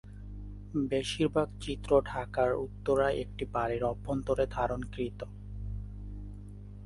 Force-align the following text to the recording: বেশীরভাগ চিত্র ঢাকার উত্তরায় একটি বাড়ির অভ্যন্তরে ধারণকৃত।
বেশীরভাগ 0.89 1.47
চিত্র 1.61 1.91
ঢাকার 2.05 2.51
উত্তরায় 2.55 3.15
একটি 3.17 3.43
বাড়ির 3.45 3.83
অভ্যন্তরে 3.83 4.45
ধারণকৃত। 4.47 5.19